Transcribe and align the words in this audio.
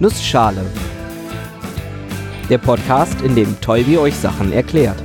Nussschale. 0.00 0.64
Der 2.48 2.58
Podcast, 2.58 3.20
in 3.22 3.34
dem 3.34 3.60
Tolbi 3.60 3.98
euch 3.98 4.14
Sachen 4.14 4.52
erklärt. 4.52 5.02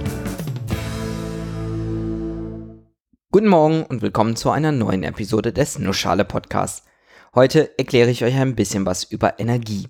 Guten 3.31 3.47
Morgen 3.47 3.87
und 3.87 4.03
willkommen 4.03 4.35
zu 4.35 4.51
einer 4.51 4.71
neuen 4.71 5.01
Episode 5.01 5.51
des 5.51 5.79
Nussschale 5.79 6.25
Podcasts. 6.25 6.83
Heute 7.33 7.75
erkläre 7.79 8.11
ich 8.11 8.23
euch 8.23 8.35
ein 8.35 8.55
bisschen 8.55 8.85
was 8.85 9.03
über 9.03 9.39
Energie. 9.39 9.87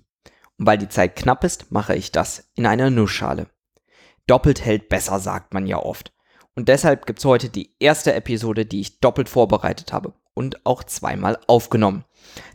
Und 0.56 0.66
weil 0.66 0.78
die 0.78 0.88
Zeit 0.88 1.16
knapp 1.16 1.44
ist, 1.44 1.70
mache 1.70 1.94
ich 1.94 2.10
das 2.10 2.50
in 2.54 2.64
einer 2.64 2.88
Nussschale. 2.88 3.48
Doppelt 4.26 4.64
hält 4.64 4.88
besser, 4.88 5.20
sagt 5.20 5.52
man 5.52 5.66
ja 5.66 5.76
oft. 5.76 6.14
Und 6.54 6.70
deshalb 6.70 7.04
gibt 7.04 7.18
es 7.18 7.26
heute 7.26 7.50
die 7.50 7.74
erste 7.78 8.14
Episode, 8.14 8.64
die 8.64 8.80
ich 8.80 9.00
doppelt 9.00 9.28
vorbereitet 9.28 9.92
habe 9.92 10.14
und 10.34 10.66
auch 10.66 10.84
zweimal 10.84 11.38
aufgenommen. 11.46 12.04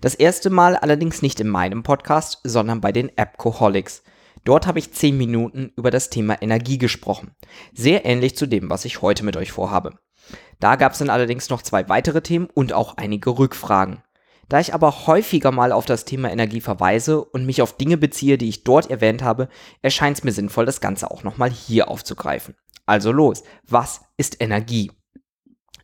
Das 0.01 0.15
erste 0.15 0.49
Mal 0.49 0.75
allerdings 0.75 1.21
nicht 1.21 1.39
in 1.39 1.47
meinem 1.47 1.83
Podcast, 1.83 2.39
sondern 2.43 2.81
bei 2.81 2.91
den 2.91 3.17
Appcoholics. 3.17 4.03
Dort 4.43 4.67
habe 4.67 4.79
ich 4.79 4.93
10 4.93 5.17
Minuten 5.17 5.71
über 5.75 5.91
das 5.91 6.09
Thema 6.09 6.41
Energie 6.41 6.77
gesprochen. 6.77 7.35
Sehr 7.73 8.05
ähnlich 8.05 8.35
zu 8.35 8.47
dem, 8.47 8.69
was 8.69 8.85
ich 8.85 9.01
heute 9.01 9.23
mit 9.23 9.37
euch 9.37 9.51
vorhabe. 9.51 9.99
Da 10.59 10.75
gab 10.75 10.93
es 10.93 10.99
dann 10.99 11.09
allerdings 11.09 11.49
noch 11.49 11.61
zwei 11.61 11.87
weitere 11.89 12.21
Themen 12.21 12.47
und 12.53 12.73
auch 12.73 12.97
einige 12.97 13.37
Rückfragen. 13.37 14.03
Da 14.49 14.59
ich 14.59 14.73
aber 14.73 15.05
häufiger 15.05 15.51
mal 15.51 15.71
auf 15.71 15.85
das 15.85 16.05
Thema 16.05 16.31
Energie 16.31 16.61
verweise 16.61 17.23
und 17.23 17.45
mich 17.45 17.61
auf 17.61 17.77
Dinge 17.77 17.97
beziehe, 17.97 18.37
die 18.37 18.49
ich 18.49 18.63
dort 18.63 18.89
erwähnt 18.89 19.21
habe, 19.21 19.47
erscheint 19.83 20.17
es 20.17 20.23
mir 20.23 20.31
sinnvoll, 20.31 20.65
das 20.65 20.81
Ganze 20.81 21.11
auch 21.11 21.23
nochmal 21.23 21.51
hier 21.51 21.87
aufzugreifen. 21.87 22.55
Also 22.87 23.11
los, 23.11 23.43
was 23.67 24.01
ist 24.17 24.41
Energie? 24.41 24.91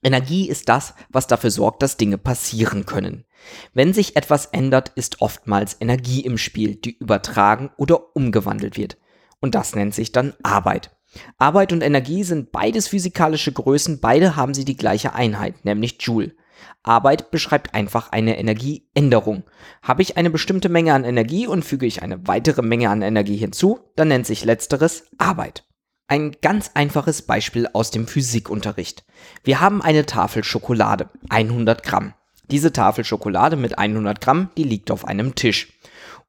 Energie 0.05 0.47
ist 0.47 0.69
das, 0.69 0.93
was 1.09 1.25
dafür 1.25 1.49
sorgt, 1.49 1.81
dass 1.81 1.97
Dinge 1.97 2.19
passieren 2.19 2.85
können. 2.85 3.25
Wenn 3.73 3.91
sich 3.91 4.15
etwas 4.15 4.45
ändert, 4.45 4.91
ist 4.95 5.19
oftmals 5.19 5.77
Energie 5.79 6.21
im 6.21 6.37
Spiel, 6.37 6.75
die 6.75 6.95
übertragen 6.95 7.71
oder 7.75 8.15
umgewandelt 8.15 8.77
wird. 8.77 8.97
Und 9.39 9.55
das 9.55 9.75
nennt 9.75 9.95
sich 9.95 10.11
dann 10.11 10.33
Arbeit. 10.43 10.95
Arbeit 11.39 11.73
und 11.73 11.81
Energie 11.81 12.23
sind 12.23 12.51
beides 12.51 12.87
physikalische 12.87 13.51
Größen, 13.51 13.99
beide 13.99 14.35
haben 14.35 14.53
sie 14.53 14.65
die 14.65 14.77
gleiche 14.77 15.13
Einheit, 15.13 15.65
nämlich 15.65 15.97
Joule. 15.99 16.35
Arbeit 16.83 17.31
beschreibt 17.31 17.73
einfach 17.73 18.11
eine 18.11 18.37
Energieänderung. 18.37 19.43
Habe 19.81 20.03
ich 20.03 20.17
eine 20.17 20.29
bestimmte 20.29 20.69
Menge 20.69 20.93
an 20.93 21.03
Energie 21.03 21.47
und 21.47 21.65
füge 21.65 21.87
ich 21.87 22.03
eine 22.03 22.27
weitere 22.27 22.61
Menge 22.61 22.91
an 22.91 23.01
Energie 23.01 23.37
hinzu, 23.37 23.79
dann 23.95 24.09
nennt 24.09 24.27
sich 24.27 24.45
letzteres 24.45 25.07
Arbeit. 25.17 25.65
Ein 26.07 26.35
ganz 26.39 26.69
einfaches 26.75 27.23
Beispiel 27.23 27.67
aus 27.73 27.89
dem 27.89 28.05
Physikunterricht. 28.07 29.03
Wir 29.43 29.59
haben 29.59 29.81
eine 29.81 30.05
Tafel 30.05 30.43
Schokolade, 30.43 31.09
100 31.29 31.81
Gramm. 31.81 32.13
Diese 32.51 32.71
Tafel 32.71 33.03
Schokolade 33.03 33.55
mit 33.55 33.79
100 33.79 34.21
Gramm, 34.21 34.51
die 34.55 34.63
liegt 34.65 34.91
auf 34.91 35.05
einem 35.05 35.33
Tisch. 35.33 35.73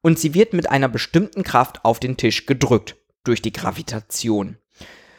Und 0.00 0.18
sie 0.18 0.32
wird 0.32 0.54
mit 0.54 0.70
einer 0.70 0.88
bestimmten 0.88 1.42
Kraft 1.42 1.84
auf 1.84 2.00
den 2.00 2.16
Tisch 2.16 2.46
gedrückt, 2.46 2.96
durch 3.22 3.42
die 3.42 3.52
Gravitation. 3.52 4.56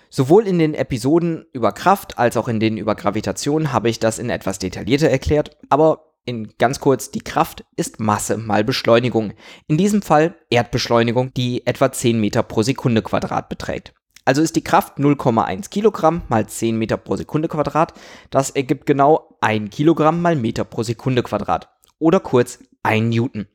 Sowohl 0.09 0.47
in 0.47 0.57
den 0.57 0.73
Episoden 0.73 1.45
über 1.53 1.71
Kraft 1.71 2.17
als 2.17 2.35
auch 2.35 2.47
in 2.47 2.59
denen 2.59 2.77
über 2.77 2.95
Gravitation 2.95 3.71
habe 3.71 3.89
ich 3.89 3.99
das 3.99 4.17
in 4.17 4.31
etwas 4.31 4.57
detaillierter 4.57 5.09
erklärt, 5.09 5.55
aber 5.69 6.15
in 6.25 6.53
ganz 6.57 6.79
kurz, 6.79 7.11
die 7.11 7.21
Kraft 7.21 7.63
ist 7.75 7.99
Masse 7.99 8.37
mal 8.37 8.63
Beschleunigung. 8.63 9.33
In 9.67 9.77
diesem 9.77 10.01
Fall 10.01 10.35
Erdbeschleunigung, 10.49 11.31
die 11.35 11.65
etwa 11.67 11.91
10 11.91 12.19
Meter 12.19 12.41
pro 12.43 12.63
Sekunde 12.63 13.01
Quadrat 13.01 13.49
beträgt. 13.49 13.93
Also 14.27 14.41
ist 14.41 14.57
die 14.57 14.63
Kraft 14.63 14.97
0,1 14.97 15.69
Kilogramm 15.69 16.21
mal 16.27 16.45
10 16.45 16.77
Meter 16.77 16.97
pro 16.97 17.15
Sekunde 17.15 17.47
Quadrat. 17.47 17.93
Das 18.29 18.49
ergibt 18.49 18.85
genau 18.85 19.37
1 19.39 19.73
Kilogramm 19.73 20.21
mal 20.21 20.35
Meter 20.35 20.65
pro 20.65 20.83
Sekunde 20.83 21.23
Quadrat. 21.23 21.69
Oder 21.97 22.19
kurz 22.19 22.59
1 22.83 23.15
Newton. 23.15 23.47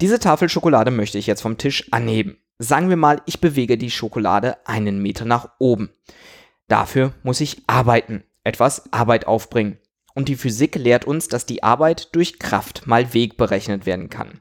Diese 0.00 0.18
Tafel 0.18 0.48
Schokolade 0.48 0.90
möchte 0.90 1.18
ich 1.18 1.28
jetzt 1.28 1.42
vom 1.42 1.56
Tisch 1.56 1.86
anheben. 1.92 2.36
Sagen 2.58 2.88
wir 2.88 2.96
mal, 2.96 3.22
ich 3.26 3.40
bewege 3.40 3.78
die 3.78 3.92
Schokolade 3.92 4.56
einen 4.66 5.00
Meter 5.00 5.24
nach 5.24 5.50
oben. 5.60 5.90
Dafür 6.66 7.12
muss 7.22 7.40
ich 7.40 7.62
arbeiten, 7.68 8.24
etwas 8.42 8.92
Arbeit 8.92 9.28
aufbringen. 9.28 9.78
Und 10.14 10.28
die 10.28 10.36
Physik 10.36 10.74
lehrt 10.74 11.04
uns, 11.04 11.28
dass 11.28 11.46
die 11.46 11.62
Arbeit 11.62 12.12
durch 12.16 12.40
Kraft 12.40 12.88
mal 12.88 13.14
Weg 13.14 13.36
berechnet 13.36 13.86
werden 13.86 14.10
kann. 14.10 14.40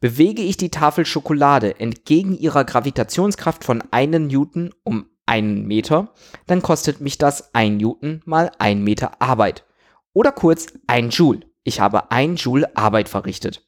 Bewege 0.00 0.42
ich 0.42 0.56
die 0.56 0.70
Tafel 0.70 1.06
Schokolade 1.06 1.80
entgegen 1.80 2.36
ihrer 2.36 2.64
Gravitationskraft 2.64 3.64
von 3.64 3.82
einem 3.90 4.26
Newton 4.26 4.74
um 4.84 5.06
einen 5.24 5.66
Meter, 5.66 6.12
dann 6.46 6.62
kostet 6.62 7.00
mich 7.00 7.18
das 7.18 7.54
ein 7.54 7.78
Newton 7.78 8.22
mal 8.24 8.52
ein 8.58 8.82
Meter 8.82 9.20
Arbeit. 9.20 9.64
Oder 10.12 10.32
kurz 10.32 10.68
ein 10.86 11.10
Joule. 11.10 11.40
Ich 11.64 11.80
habe 11.80 12.10
ein 12.10 12.36
Joule 12.36 12.76
Arbeit 12.76 13.08
verrichtet. 13.08 13.66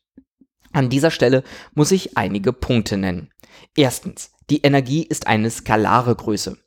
An 0.72 0.88
dieser 0.88 1.10
Stelle 1.10 1.42
muss 1.74 1.90
ich 1.92 2.16
einige 2.16 2.52
Punkte 2.52 2.96
nennen. 2.96 3.30
Erstens, 3.76 4.32
die 4.50 4.62
Energie 4.62 5.02
ist 5.02 5.26
eine 5.26 5.50
skalare 5.50 6.14
Größe. 6.14 6.58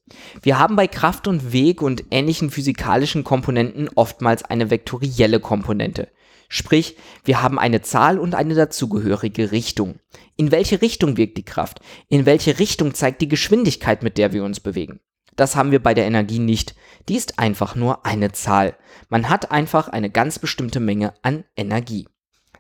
Wir 0.42 0.60
haben 0.60 0.76
bei 0.76 0.88
Kraft 0.88 1.28
und 1.28 1.54
Weg 1.54 1.82
und 1.82 2.04
ähnlichen 2.12 2.50
physikalischen 2.50 3.24
Komponenten 3.24 3.90
oftmals 3.96 4.44
eine 4.44 4.70
vektorielle 4.70 5.40
Komponente. 5.40 6.10
Sprich, 6.53 6.97
wir 7.23 7.41
haben 7.41 7.57
eine 7.57 7.81
Zahl 7.81 8.19
und 8.19 8.35
eine 8.35 8.56
dazugehörige 8.56 9.53
Richtung. 9.53 10.01
In 10.35 10.51
welche 10.51 10.81
Richtung 10.81 11.16
wirkt 11.16 11.38
die 11.38 11.45
Kraft? 11.45 11.79
In 12.09 12.25
welche 12.25 12.59
Richtung 12.59 12.94
zeigt 12.94 13.22
die 13.22 13.29
Geschwindigkeit, 13.29 14.03
mit 14.03 14.17
der 14.17 14.34
wir 14.34 14.44
uns 14.44 14.59
bewegen? 14.59 15.00
Das 15.38 15.56
haben 15.56 15.72
wir 15.72 15.81
bei 15.81 15.94
der 15.94 16.06
Energie 16.06 16.39
nicht. 16.39 16.75
Die 17.07 17.16
ist 17.16 17.39
einfach 17.39 17.75
nur 17.75 18.06
eine 18.06 18.34
Zahl. 18.34 18.75
Man 19.07 19.29
hat 19.29 19.50
einfach 19.51 19.88
eine 19.88 20.09
ganz 20.09 20.39
bestimmte 20.39 20.81
Menge 20.81 21.13
an 21.22 21.45
Energie. 21.56 22.09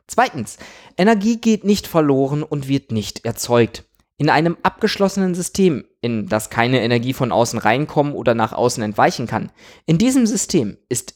Zweitens, 0.07 0.57
Energie 0.97 1.41
geht 1.41 1.65
nicht 1.65 1.85
verloren 1.85 2.43
und 2.43 2.69
wird 2.69 2.93
nicht 2.93 3.25
erzeugt. 3.25 3.83
In 4.17 4.29
einem 4.29 4.55
abgeschlossenen 4.63 5.35
System, 5.35 5.83
in 5.99 6.29
das 6.29 6.49
keine 6.49 6.81
Energie 6.81 7.11
von 7.11 7.33
außen 7.33 7.59
reinkommen 7.59 8.13
oder 8.13 8.35
nach 8.35 8.53
außen 8.53 8.83
entweichen 8.83 9.27
kann, 9.27 9.51
in 9.85 9.97
diesem 9.97 10.25
System 10.25 10.77
ist 10.87 11.15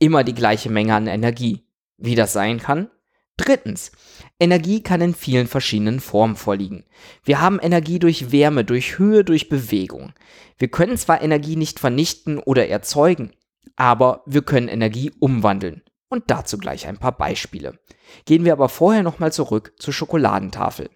immer 0.00 0.24
die 0.24 0.34
gleiche 0.34 0.70
Menge 0.70 0.96
an 0.96 1.06
Energie. 1.06 1.65
Wie 1.98 2.14
das 2.14 2.32
sein 2.32 2.58
kann? 2.58 2.90
Drittens, 3.36 3.92
Energie 4.40 4.82
kann 4.82 5.02
in 5.02 5.14
vielen 5.14 5.46
verschiedenen 5.46 6.00
Formen 6.00 6.36
vorliegen. 6.36 6.84
Wir 7.22 7.40
haben 7.40 7.60
Energie 7.60 7.98
durch 7.98 8.32
Wärme, 8.32 8.64
durch 8.64 8.98
Höhe, 8.98 9.24
durch 9.24 9.48
Bewegung. 9.48 10.14
Wir 10.56 10.68
können 10.68 10.96
zwar 10.96 11.20
Energie 11.20 11.56
nicht 11.56 11.78
vernichten 11.78 12.38
oder 12.38 12.68
erzeugen, 12.68 13.32
aber 13.76 14.22
wir 14.24 14.42
können 14.42 14.68
Energie 14.68 15.12
umwandeln. 15.20 15.82
Und 16.08 16.30
dazu 16.30 16.56
gleich 16.56 16.86
ein 16.86 16.98
paar 16.98 17.16
Beispiele. 17.16 17.78
Gehen 18.24 18.44
wir 18.44 18.52
aber 18.52 18.68
vorher 18.68 19.02
nochmal 19.02 19.32
zurück 19.32 19.74
zur 19.78 19.92
Schokoladentafel. 19.92 20.88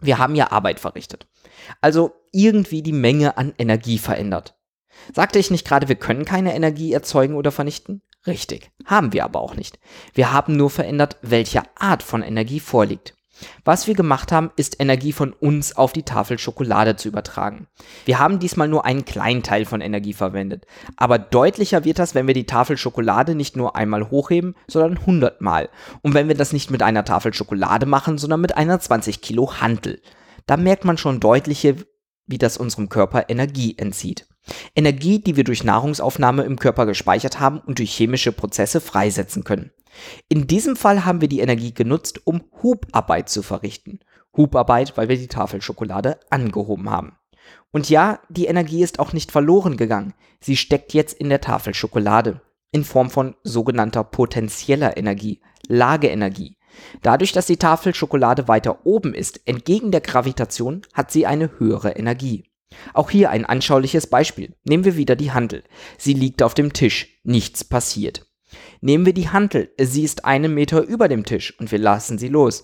Wir 0.00 0.18
haben 0.18 0.34
ja 0.34 0.52
Arbeit 0.52 0.80
verrichtet. 0.80 1.26
Also 1.80 2.12
irgendwie 2.32 2.82
die 2.82 2.92
Menge 2.92 3.36
an 3.36 3.54
Energie 3.58 3.98
verändert. 3.98 4.56
Sagte 5.12 5.38
ich 5.38 5.50
nicht 5.50 5.66
gerade, 5.66 5.88
wir 5.88 5.96
können 5.96 6.24
keine 6.24 6.54
Energie 6.54 6.92
erzeugen 6.92 7.34
oder 7.34 7.50
vernichten? 7.50 8.02
Richtig, 8.26 8.70
haben 8.84 9.12
wir 9.12 9.24
aber 9.24 9.40
auch 9.40 9.54
nicht. 9.54 9.78
Wir 10.14 10.32
haben 10.32 10.56
nur 10.56 10.70
verändert, 10.70 11.16
welche 11.22 11.62
Art 11.76 12.02
von 12.02 12.22
Energie 12.22 12.60
vorliegt. 12.60 13.16
Was 13.64 13.86
wir 13.86 13.94
gemacht 13.94 14.32
haben, 14.32 14.50
ist 14.56 14.80
Energie 14.80 15.12
von 15.12 15.32
uns 15.32 15.76
auf 15.76 15.92
die 15.92 16.04
Tafel 16.04 16.38
Schokolade 16.38 16.96
zu 16.96 17.08
übertragen. 17.08 17.66
Wir 18.04 18.18
haben 18.18 18.38
diesmal 18.38 18.68
nur 18.68 18.84
einen 18.84 19.04
kleinen 19.04 19.42
Teil 19.42 19.64
von 19.64 19.80
Energie 19.80 20.14
verwendet. 20.14 20.66
Aber 20.96 21.18
deutlicher 21.18 21.84
wird 21.84 21.98
das, 21.98 22.14
wenn 22.14 22.26
wir 22.26 22.34
die 22.34 22.46
Tafel 22.46 22.78
Schokolade 22.78 23.34
nicht 23.34 23.56
nur 23.56 23.76
einmal 23.76 24.10
hochheben, 24.10 24.54
sondern 24.68 25.04
hundertmal. 25.04 25.68
Und 26.02 26.14
wenn 26.14 26.28
wir 26.28 26.34
das 26.34 26.52
nicht 26.52 26.70
mit 26.70 26.82
einer 26.82 27.04
Tafel 27.04 27.34
Schokolade 27.34 27.86
machen, 27.86 28.18
sondern 28.18 28.40
mit 28.40 28.56
einer 28.56 28.80
20 28.80 29.20
Kilo 29.20 29.60
Hantel. 29.60 30.00
Da 30.46 30.56
merkt 30.56 30.84
man 30.84 30.96
schon 30.96 31.20
deutlicher, 31.20 31.74
wie 32.26 32.38
das 32.38 32.56
unserem 32.56 32.88
Körper 32.88 33.28
Energie 33.28 33.76
entzieht. 33.76 34.26
Energie, 34.74 35.18
die 35.18 35.36
wir 35.36 35.44
durch 35.44 35.64
Nahrungsaufnahme 35.64 36.42
im 36.42 36.58
Körper 36.58 36.86
gespeichert 36.86 37.40
haben 37.40 37.60
und 37.60 37.78
durch 37.78 37.94
chemische 37.94 38.32
Prozesse 38.32 38.80
freisetzen 38.80 39.44
können. 39.44 39.70
In 40.28 40.46
diesem 40.46 40.76
Fall 40.76 41.04
haben 41.04 41.20
wir 41.20 41.28
die 41.28 41.40
Energie 41.40 41.72
genutzt, 41.72 42.20
um 42.24 42.44
Hubarbeit 42.62 43.28
zu 43.28 43.42
verrichten. 43.42 44.00
Hubarbeit, 44.36 44.96
weil 44.96 45.08
wir 45.08 45.16
die 45.16 45.28
Tafel 45.28 45.62
Schokolade 45.62 46.18
angehoben 46.30 46.90
haben. 46.90 47.16
Und 47.72 47.88
ja, 47.90 48.20
die 48.28 48.46
Energie 48.46 48.82
ist 48.82 48.98
auch 48.98 49.12
nicht 49.12 49.32
verloren 49.32 49.76
gegangen. 49.76 50.14
Sie 50.40 50.56
steckt 50.56 50.92
jetzt 50.92 51.14
in 51.14 51.28
der 51.28 51.40
Tafel 51.40 51.74
Schokolade. 51.74 52.40
In 52.72 52.84
Form 52.84 53.10
von 53.10 53.36
sogenannter 53.42 54.04
potenzieller 54.04 54.96
Energie, 54.96 55.40
Lageenergie. 55.66 56.56
Dadurch, 57.02 57.32
dass 57.32 57.46
die 57.46 57.56
Tafel 57.56 57.94
Schokolade 57.94 58.48
weiter 58.48 58.84
oben 58.84 59.14
ist, 59.14 59.40
entgegen 59.46 59.90
der 59.90 60.00
Gravitation, 60.00 60.82
hat 60.92 61.10
sie 61.10 61.26
eine 61.26 61.58
höhere 61.58 61.92
Energie. 61.92 62.44
Auch 62.94 63.10
hier 63.10 63.30
ein 63.30 63.44
anschauliches 63.44 64.06
Beispiel. 64.06 64.54
Nehmen 64.64 64.84
wir 64.84 64.96
wieder 64.96 65.16
die 65.16 65.32
Handel. 65.32 65.62
Sie 65.98 66.14
liegt 66.14 66.42
auf 66.42 66.54
dem 66.54 66.72
Tisch. 66.72 67.20
Nichts 67.24 67.64
passiert. 67.64 68.26
Nehmen 68.80 69.06
wir 69.06 69.14
die 69.14 69.28
Handel. 69.28 69.72
Sie 69.80 70.02
ist 70.02 70.24
einen 70.24 70.54
Meter 70.54 70.82
über 70.82 71.08
dem 71.08 71.24
Tisch 71.24 71.58
und 71.58 71.70
wir 71.72 71.78
lassen 71.78 72.18
sie 72.18 72.28
los. 72.28 72.62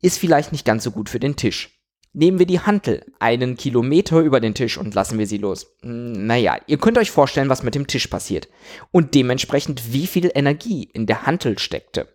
Ist 0.00 0.18
vielleicht 0.18 0.52
nicht 0.52 0.64
ganz 0.64 0.84
so 0.84 0.90
gut 0.90 1.08
für 1.08 1.20
den 1.20 1.36
Tisch. 1.36 1.78
Nehmen 2.14 2.38
wir 2.38 2.46
die 2.46 2.60
Hantel 2.60 3.04
einen 3.18 3.56
Kilometer 3.56 4.20
über 4.20 4.40
den 4.40 4.54
Tisch 4.54 4.78
und 4.78 4.94
lassen 4.94 5.18
wir 5.18 5.26
sie 5.26 5.38
los. 5.38 5.76
Hm, 5.82 6.26
naja, 6.26 6.58
ihr 6.66 6.78
könnt 6.78 6.98
euch 6.98 7.10
vorstellen, 7.10 7.48
was 7.48 7.62
mit 7.62 7.74
dem 7.74 7.86
Tisch 7.86 8.06
passiert. 8.06 8.48
Und 8.90 9.14
dementsprechend, 9.14 9.92
wie 9.92 10.06
viel 10.06 10.30
Energie 10.34 10.84
in 10.84 11.06
der 11.06 11.26
Hantel 11.26 11.58
steckte. 11.58 12.08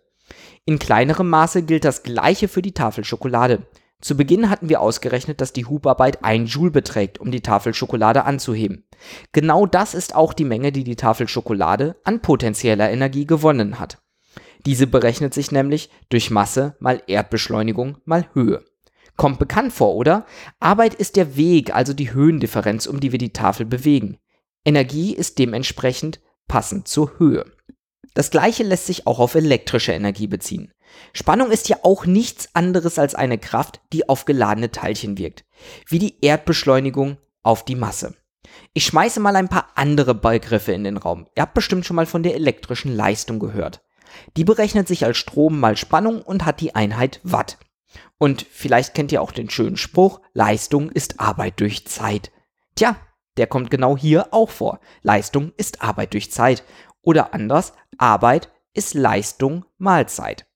In 0.64 0.78
kleinerem 0.78 1.28
Maße 1.30 1.62
gilt 1.62 1.84
das 1.84 2.02
gleiche 2.02 2.48
für 2.48 2.62
die 2.62 2.72
Tafel 2.72 3.04
Schokolade. 3.04 3.66
Zu 4.00 4.16
Beginn 4.16 4.50
hatten 4.50 4.68
wir 4.68 4.80
ausgerechnet, 4.80 5.40
dass 5.40 5.52
die 5.52 5.64
Hubarbeit 5.64 6.24
1 6.24 6.52
Joule 6.52 6.70
beträgt, 6.70 7.18
um 7.18 7.30
die 7.30 7.40
Tafel 7.40 7.72
Schokolade 7.72 8.24
anzuheben. 8.24 8.86
Genau 9.32 9.64
das 9.66 9.94
ist 9.94 10.14
auch 10.14 10.34
die 10.34 10.44
Menge, 10.44 10.72
die 10.72 10.84
die 10.84 10.96
Tafel 10.96 11.26
Schokolade 11.26 11.96
an 12.04 12.20
potenzieller 12.20 12.90
Energie 12.90 13.26
gewonnen 13.26 13.78
hat. 13.78 14.02
Diese 14.66 14.86
berechnet 14.86 15.34
sich 15.34 15.52
nämlich 15.52 15.90
durch 16.08 16.30
Masse 16.30 16.76
mal 16.80 17.02
Erdbeschleunigung 17.06 17.98
mal 18.04 18.28
Höhe. 18.34 18.64
Kommt 19.16 19.38
bekannt 19.38 19.72
vor, 19.72 19.94
oder? 19.94 20.26
Arbeit 20.58 20.94
ist 20.94 21.16
der 21.16 21.36
Weg, 21.36 21.74
also 21.74 21.92
die 21.92 22.12
Höhendifferenz, 22.12 22.86
um 22.86 23.00
die 23.00 23.12
wir 23.12 23.18
die 23.18 23.32
Tafel 23.32 23.64
bewegen. 23.64 24.18
Energie 24.64 25.14
ist 25.14 25.38
dementsprechend 25.38 26.20
passend 26.48 26.88
zur 26.88 27.18
Höhe. 27.18 27.44
Das 28.14 28.30
gleiche 28.30 28.62
lässt 28.62 28.86
sich 28.86 29.06
auch 29.06 29.18
auf 29.18 29.34
elektrische 29.34 29.92
Energie 29.92 30.28
beziehen. 30.28 30.72
Spannung 31.12 31.50
ist 31.50 31.68
ja 31.68 31.78
auch 31.82 32.06
nichts 32.06 32.48
anderes 32.54 32.98
als 32.98 33.14
eine 33.14 33.38
Kraft, 33.38 33.80
die 33.92 34.08
auf 34.08 34.24
geladene 34.24 34.70
Teilchen 34.70 35.18
wirkt, 35.18 35.44
wie 35.88 35.98
die 35.98 36.24
Erdbeschleunigung 36.24 37.18
auf 37.42 37.64
die 37.64 37.74
Masse. 37.74 38.14
Ich 38.72 38.86
schmeiße 38.86 39.20
mal 39.20 39.34
ein 39.36 39.48
paar 39.48 39.68
andere 39.74 40.14
Begriffe 40.14 40.72
in 40.72 40.84
den 40.84 40.96
Raum. 40.96 41.26
Ihr 41.36 41.42
habt 41.42 41.54
bestimmt 41.54 41.84
schon 41.84 41.96
mal 41.96 42.06
von 42.06 42.22
der 42.22 42.34
elektrischen 42.34 42.94
Leistung 42.94 43.40
gehört. 43.40 43.82
Die 44.36 44.44
berechnet 44.44 44.86
sich 44.86 45.04
als 45.04 45.16
Strom 45.16 45.58
mal 45.58 45.76
Spannung 45.76 46.22
und 46.22 46.44
hat 46.44 46.60
die 46.60 46.74
Einheit 46.74 47.20
Watt. 47.24 47.58
Und 48.18 48.46
vielleicht 48.50 48.94
kennt 48.94 49.10
ihr 49.12 49.22
auch 49.22 49.32
den 49.32 49.50
schönen 49.50 49.76
Spruch, 49.76 50.20
Leistung 50.32 50.90
ist 50.90 51.20
Arbeit 51.20 51.60
durch 51.60 51.86
Zeit. 51.86 52.30
Tja, 52.76 52.96
der 53.36 53.46
kommt 53.46 53.70
genau 53.70 53.96
hier 53.96 54.28
auch 54.32 54.50
vor. 54.50 54.80
Leistung 55.02 55.52
ist 55.56 55.82
Arbeit 55.82 56.12
durch 56.12 56.30
Zeit. 56.30 56.62
Oder 57.04 57.34
anders, 57.34 57.72
Arbeit 57.98 58.50
ist 58.72 58.94
Leistung 58.94 59.64
mal 59.78 60.08
Zeit. 60.08 60.46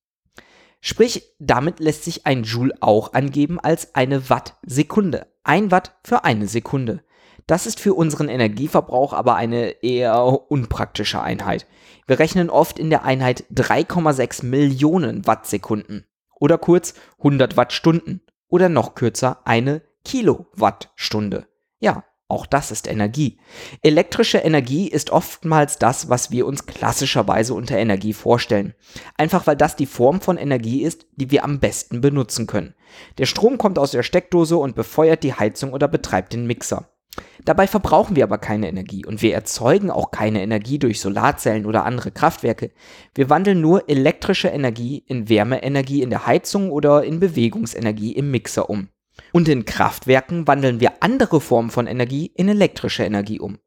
Sprich, 0.81 1.35
damit 1.39 1.81
lässt 1.81 2.05
sich 2.05 2.27
ein 2.27 2.45
Joule 2.45 2.75
auch 2.81 3.13
angeben 3.13 3.59
als 3.61 3.95
eine 3.95 4.31
Wattsekunde. 4.31 5.27
Ein 5.43 5.71
Watt 5.71 5.97
für 6.05 6.25
eine 6.25 6.47
Sekunde. 6.47 7.03
Das 7.47 7.67
ist 7.67 7.81
für 7.81 7.95
unseren 7.95 8.29
Energieverbrauch 8.29 9.13
aber 9.13 9.35
eine 9.37 9.83
eher 9.83 10.51
unpraktische 10.51 11.23
Einheit. 11.23 11.67
Wir 12.07 12.19
rechnen 12.19 12.51
oft 12.51 12.79
in 12.79 12.91
der 12.91 13.05
Einheit 13.05 13.45
3,6 13.53 14.45
Millionen 14.45 15.27
Wattsekunden 15.27 16.07
oder 16.39 16.59
kurz 16.59 16.95
100 17.19 17.57
Wattstunden 17.57 18.21
oder 18.49 18.69
noch 18.69 18.95
kürzer 18.95 19.41
eine 19.45 19.83
Kilowattstunde. 20.05 21.47
Ja, 21.81 22.05
auch 22.29 22.45
das 22.45 22.71
ist 22.71 22.87
Energie. 22.87 23.39
Elektrische 23.83 24.39
Energie 24.39 24.87
ist 24.87 25.11
oftmals 25.11 25.79
das, 25.79 26.11
was 26.11 26.31
wir 26.31 26.47
uns 26.47 26.67
klassischerweise 26.67 27.55
unter 27.55 27.79
Energie 27.79 28.13
vorstellen. 28.13 28.75
Einfach 29.17 29.47
weil 29.47 29.57
das 29.57 29.77
die 29.77 29.87
Form 29.87 30.21
von 30.21 30.37
Energie 30.37 30.83
ist, 30.83 31.07
die 31.17 31.31
wir 31.31 31.43
am 31.43 31.59
besten 31.59 32.03
benutzen 32.03 32.47
können. 32.47 32.75
Der 33.17 33.25
Strom 33.25 33.57
kommt 33.57 33.79
aus 33.79 33.93
der 33.93 34.03
Steckdose 34.03 34.59
und 34.59 34.77
befeuert 34.77 35.23
die 35.23 35.33
Heizung 35.33 35.73
oder 35.73 35.89
betreibt 35.89 36.35
den 36.35 36.47
Mixer. 36.47 36.91
Dabei 37.45 37.67
verbrauchen 37.67 38.15
wir 38.15 38.25
aber 38.25 38.39
keine 38.39 38.69
Energie 38.69 39.07
und 39.07 39.23
wir 39.23 39.35
erzeugen 39.35 39.91
auch 39.91 40.11
keine 40.11 40.43
Energie 40.43 40.79
durch 40.79 41.01
Solarzellen 41.01 41.65
oder 41.65 41.85
andere 41.85 42.11
Kraftwerke. 42.11 42.73
Wir 43.15 43.31
wandeln 43.31 43.63
nur 43.63 43.89
elektrische 43.89 44.49
Energie 44.49 45.03
in 45.07 45.31
Wärmeenergie 45.31 46.03
in 46.03 46.11
der 46.11 46.27
Heizung 46.27 46.71
oder 46.71 47.05
in 47.05 47.21
Bewegungsenergie 47.21 48.13
im 48.13 48.31
Mixer 48.31 48.69
um. 48.69 48.89
Und 49.33 49.49
in 49.49 49.65
Kraftwerken 49.65 50.47
wandeln 50.47 50.81
wir 50.81 51.03
andere 51.03 51.41
Formen 51.41 51.71
von 51.71 51.87
Energie 51.87 52.33
in 52.35 52.49
elektrische 52.49 53.05
Energie 53.05 53.41
um. 53.41 53.59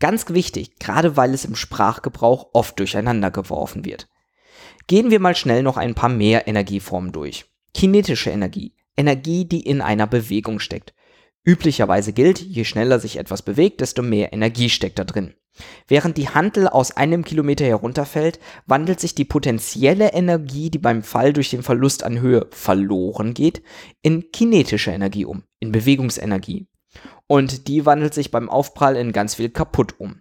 Ganz 0.00 0.28
wichtig, 0.28 0.78
gerade 0.78 1.16
weil 1.16 1.34
es 1.34 1.44
im 1.44 1.54
Sprachgebrauch 1.54 2.50
oft 2.52 2.78
durcheinander 2.78 3.30
geworfen 3.30 3.84
wird. 3.84 4.08
Gehen 4.86 5.10
wir 5.10 5.20
mal 5.20 5.34
schnell 5.34 5.62
noch 5.62 5.76
ein 5.76 5.94
paar 5.94 6.08
mehr 6.08 6.46
Energieformen 6.46 7.12
durch. 7.12 7.46
Kinetische 7.74 8.30
Energie. 8.30 8.74
Energie, 8.96 9.44
die 9.44 9.60
in 9.60 9.80
einer 9.80 10.06
Bewegung 10.06 10.58
steckt. 10.58 10.94
Üblicherweise 11.44 12.12
gilt, 12.12 12.40
je 12.40 12.64
schneller 12.64 12.98
sich 12.98 13.16
etwas 13.16 13.42
bewegt, 13.42 13.80
desto 13.80 14.02
mehr 14.02 14.32
Energie 14.32 14.68
steckt 14.68 14.98
da 14.98 15.04
drin. 15.04 15.34
Während 15.86 16.16
die 16.16 16.28
Hantel 16.28 16.68
aus 16.68 16.96
einem 16.96 17.24
Kilometer 17.24 17.64
herunterfällt, 17.64 18.38
wandelt 18.66 19.00
sich 19.00 19.14
die 19.14 19.24
potenzielle 19.24 20.12
Energie, 20.12 20.70
die 20.70 20.78
beim 20.78 21.02
Fall 21.02 21.32
durch 21.32 21.50
den 21.50 21.62
Verlust 21.62 22.04
an 22.04 22.20
Höhe 22.20 22.46
verloren 22.50 23.34
geht, 23.34 23.62
in 24.02 24.30
kinetische 24.32 24.90
Energie 24.90 25.24
um, 25.24 25.44
in 25.60 25.72
Bewegungsenergie. 25.72 26.66
Und 27.26 27.68
die 27.68 27.86
wandelt 27.86 28.14
sich 28.14 28.30
beim 28.30 28.48
Aufprall 28.48 28.96
in 28.96 29.12
ganz 29.12 29.34
viel 29.34 29.50
kaputt 29.50 29.94
um. 29.98 30.20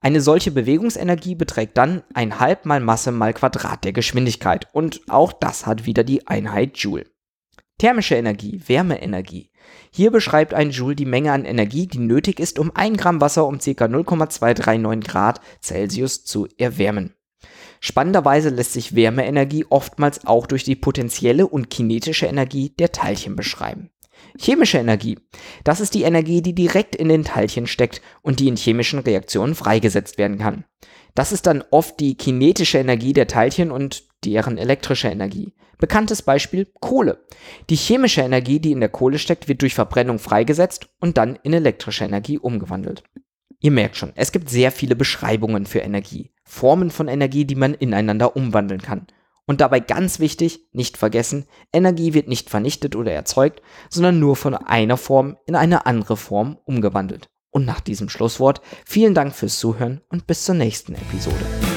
Eine 0.00 0.20
solche 0.20 0.50
Bewegungsenergie 0.50 1.34
beträgt 1.34 1.76
dann 1.78 2.02
ein 2.14 2.38
halb 2.38 2.64
mal 2.66 2.80
Masse 2.80 3.12
mal 3.12 3.32
Quadrat 3.32 3.84
der 3.84 3.92
Geschwindigkeit 3.92 4.68
und 4.72 5.00
auch 5.08 5.32
das 5.32 5.66
hat 5.66 5.86
wieder 5.86 6.04
die 6.04 6.26
Einheit 6.26 6.76
Joule. 6.78 7.06
Thermische 7.78 8.14
Energie, 8.14 8.62
Wärmeenergie. 8.66 9.50
Hier 9.90 10.10
beschreibt 10.10 10.54
ein 10.54 10.70
Joule 10.70 10.96
die 10.96 11.06
Menge 11.06 11.32
an 11.32 11.44
Energie, 11.44 11.86
die 11.86 11.98
nötig 11.98 12.40
ist, 12.40 12.58
um 12.58 12.70
1 12.74 12.98
Gramm 12.98 13.20
Wasser 13.20 13.46
um 13.46 13.58
ca. 13.58 13.88
0,239 13.88 15.04
Grad 15.06 15.40
Celsius 15.62 16.24
zu 16.24 16.48
erwärmen. 16.58 17.14
Spannenderweise 17.80 18.48
lässt 18.48 18.72
sich 18.72 18.94
Wärmeenergie 18.94 19.66
oftmals 19.68 20.26
auch 20.26 20.46
durch 20.46 20.64
die 20.64 20.76
potenzielle 20.76 21.46
und 21.46 21.70
kinetische 21.70 22.26
Energie 22.26 22.70
der 22.70 22.92
Teilchen 22.92 23.36
beschreiben. 23.36 23.90
Chemische 24.38 24.78
Energie. 24.78 25.18
Das 25.64 25.80
ist 25.80 25.94
die 25.94 26.02
Energie, 26.02 26.42
die 26.42 26.54
direkt 26.54 26.96
in 26.96 27.08
den 27.08 27.24
Teilchen 27.24 27.66
steckt 27.66 28.02
und 28.22 28.40
die 28.40 28.48
in 28.48 28.56
chemischen 28.56 28.98
Reaktionen 28.98 29.54
freigesetzt 29.54 30.18
werden 30.18 30.38
kann. 30.38 30.64
Das 31.14 31.32
ist 31.32 31.46
dann 31.46 31.64
oft 31.70 31.98
die 32.00 32.16
kinetische 32.16 32.78
Energie 32.78 33.12
der 33.12 33.26
Teilchen 33.26 33.70
und 33.70 34.04
deren 34.24 34.58
elektrische 34.58 35.08
Energie. 35.08 35.54
Bekanntes 35.78 36.22
Beispiel 36.22 36.66
Kohle. 36.80 37.24
Die 37.68 37.76
chemische 37.76 38.22
Energie, 38.22 38.60
die 38.60 38.72
in 38.72 38.80
der 38.80 38.88
Kohle 38.88 39.18
steckt, 39.18 39.48
wird 39.48 39.62
durch 39.62 39.74
Verbrennung 39.74 40.18
freigesetzt 40.18 40.88
und 41.00 41.18
dann 41.18 41.38
in 41.42 41.52
elektrische 41.52 42.04
Energie 42.04 42.38
umgewandelt. 42.38 43.02
Ihr 43.60 43.70
merkt 43.70 43.96
schon, 43.96 44.12
es 44.14 44.32
gibt 44.32 44.48
sehr 44.48 44.72
viele 44.72 44.96
Beschreibungen 44.96 45.66
für 45.66 45.80
Energie, 45.80 46.32
Formen 46.44 46.90
von 46.90 47.08
Energie, 47.08 47.44
die 47.44 47.54
man 47.54 47.74
ineinander 47.74 48.36
umwandeln 48.36 48.80
kann. 48.80 49.06
Und 49.46 49.60
dabei 49.60 49.80
ganz 49.80 50.18
wichtig, 50.18 50.68
nicht 50.72 50.96
vergessen, 50.96 51.46
Energie 51.72 52.14
wird 52.14 52.28
nicht 52.28 52.50
vernichtet 52.50 52.96
oder 52.96 53.12
erzeugt, 53.12 53.62
sondern 53.88 54.18
nur 54.18 54.36
von 54.36 54.54
einer 54.54 54.96
Form 54.96 55.36
in 55.46 55.54
eine 55.54 55.86
andere 55.86 56.16
Form 56.16 56.58
umgewandelt. 56.64 57.28
Und 57.50 57.64
nach 57.64 57.80
diesem 57.80 58.08
Schlusswort 58.08 58.60
vielen 58.84 59.14
Dank 59.14 59.34
fürs 59.34 59.58
Zuhören 59.58 60.02
und 60.08 60.26
bis 60.26 60.44
zur 60.44 60.56
nächsten 60.56 60.94
Episode. 60.94 61.75